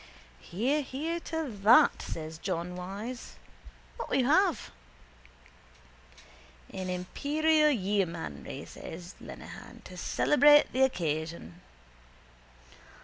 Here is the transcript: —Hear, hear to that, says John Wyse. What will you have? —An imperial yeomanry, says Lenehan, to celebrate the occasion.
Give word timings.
—Hear, 0.39 0.81
hear 0.81 1.19
to 1.25 1.47
that, 1.61 2.01
says 2.01 2.39
John 2.39 2.75
Wyse. 2.75 3.35
What 3.97 4.09
will 4.09 4.17
you 4.17 4.25
have? 4.25 4.71
—An 6.73 6.89
imperial 6.89 7.69
yeomanry, 7.69 8.65
says 8.65 9.13
Lenehan, 9.21 9.83
to 9.83 9.95
celebrate 9.97 10.73
the 10.73 10.81
occasion. 10.81 11.61